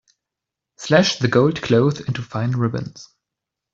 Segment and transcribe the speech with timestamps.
[0.77, 3.07] Slash the gold cloth into fine ribbons.